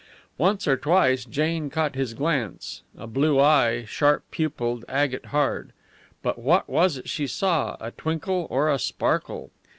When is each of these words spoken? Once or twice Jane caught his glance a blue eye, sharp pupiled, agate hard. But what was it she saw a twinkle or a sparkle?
Once 0.39 0.67
or 0.67 0.75
twice 0.75 1.25
Jane 1.25 1.69
caught 1.69 1.93
his 1.93 2.15
glance 2.15 2.81
a 2.97 3.05
blue 3.05 3.39
eye, 3.39 3.85
sharp 3.85 4.23
pupiled, 4.31 4.83
agate 4.89 5.25
hard. 5.27 5.73
But 6.23 6.39
what 6.39 6.67
was 6.67 6.97
it 6.97 7.07
she 7.07 7.27
saw 7.27 7.77
a 7.79 7.91
twinkle 7.91 8.47
or 8.49 8.67
a 8.71 8.79
sparkle? 8.79 9.51